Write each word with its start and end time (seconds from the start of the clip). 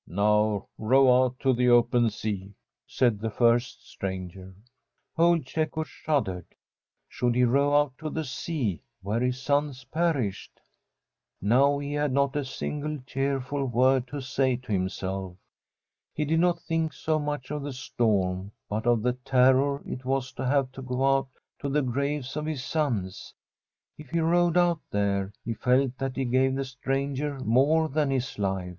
'Now 0.06 0.66
row 0.76 1.24
out 1.24 1.40
to 1.40 1.54
the 1.54 1.70
open 1.70 2.10
sea/ 2.10 2.54
said 2.86 3.18
the 3.18 3.30
first 3.30 3.88
stranger. 3.88 4.54
Old 5.16 5.48
Cecco 5.48 5.84
shuddered. 5.84 6.44
Should 7.08 7.34
he 7.34 7.44
row 7.44 7.74
out 7.74 7.96
to 8.00 8.10
the 8.10 8.26
sea, 8.26 8.82
where 9.00 9.20
his 9.20 9.40
sons 9.40 9.84
perished? 9.84 10.60
Now 11.40 11.78
he 11.78 11.94
had 11.94 12.12
not 12.12 12.36
a 12.36 12.44
single 12.44 12.98
cheerful 13.06 13.64
word 13.64 14.06
to 14.08 14.20
say 14.20 14.56
to 14.56 14.72
himself. 14.72 15.38
He 16.12 16.26
did 16.26 16.40
not 16.40 16.58
think 16.60 16.92
so 16.92 17.18
much 17.18 17.50
of 17.50 17.62
the 17.62 17.72
storm, 17.72 18.52
but 18.68 18.86
of 18.86 19.00
the 19.00 19.14
terror 19.14 19.82
it 19.86 20.04
was 20.04 20.30
to 20.32 20.44
have 20.44 20.70
to 20.72 20.82
go 20.82 21.06
out 21.16 21.28
to 21.60 21.70
the 21.70 21.80
graves 21.80 22.36
of 22.36 22.44
his 22.44 22.62
sons. 22.62 23.32
If 23.96 24.10
he 24.10 24.20
rowed 24.20 24.58
out 24.58 24.80
there, 24.90 25.32
he 25.42 25.54
felt 25.54 25.96
that 25.96 26.16
he 26.16 26.26
gave 26.26 26.54
the 26.54 26.66
stranger 26.66 27.38
more 27.40 27.88
than 27.88 28.10
his 28.10 28.38
life. 28.38 28.76